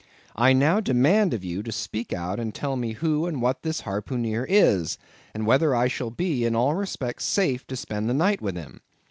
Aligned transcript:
I 0.35 0.53
now 0.53 0.79
demand 0.79 1.31
of 1.31 1.43
you 1.43 1.61
to 1.61 1.71
speak 1.71 2.11
out 2.11 2.39
and 2.39 2.55
tell 2.55 2.75
me 2.75 2.93
who 2.93 3.27
and 3.27 3.39
what 3.39 3.61
this 3.61 3.81
harpooneer 3.81 4.47
is, 4.49 4.97
and 5.31 5.45
whether 5.45 5.75
I 5.75 5.87
shall 5.89 6.09
be 6.09 6.43
in 6.43 6.55
all 6.55 6.73
respects 6.73 7.23
safe 7.23 7.67
to 7.67 7.75
spend 7.75 8.09
the 8.09 8.15
night 8.15 8.41
with 8.41 8.55
him. 8.55 8.81